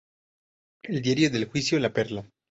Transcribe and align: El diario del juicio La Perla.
El 0.83 1.03
diario 1.03 1.29
del 1.29 1.45
juicio 1.45 1.77
La 1.79 1.93
Perla. 1.93 2.25